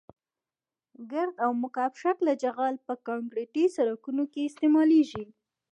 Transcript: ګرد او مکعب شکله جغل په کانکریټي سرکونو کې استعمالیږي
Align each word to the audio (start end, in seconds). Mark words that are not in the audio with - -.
ګرد 1.11 1.35
او 1.45 1.51
مکعب 1.61 1.93
شکله 2.03 2.33
جغل 2.43 2.75
په 2.85 2.93
کانکریټي 3.07 3.65
سرکونو 3.75 4.23
کې 4.33 4.41
استعمالیږي 4.45 5.25